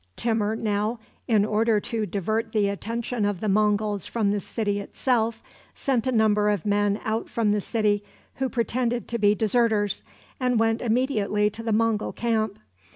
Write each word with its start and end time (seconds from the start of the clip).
Timur 0.15 0.55
now, 0.55 0.97
in 1.27 1.45
order 1.45 1.79
to 1.79 2.07
divert 2.07 2.53
the 2.53 2.69
attention 2.69 3.23
of 3.23 3.39
the 3.39 3.47
Monguls 3.47 4.07
from 4.07 4.31
the 4.31 4.39
city 4.39 4.79
itself, 4.79 5.43
sent 5.75 6.07
a 6.07 6.11
number 6.11 6.49
of 6.49 6.65
men 6.65 6.99
out 7.05 7.29
from 7.29 7.51
the 7.51 7.61
city, 7.61 8.03
who 8.37 8.49
pretended 8.49 9.07
to 9.09 9.19
be 9.19 9.35
deserters, 9.35 10.03
and 10.39 10.59
went 10.59 10.81
immediately 10.81 11.51
to 11.51 11.61
the 11.61 11.71
Mongul 11.71 12.13
camp. 12.15 12.57